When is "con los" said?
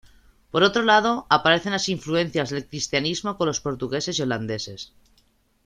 3.37-3.59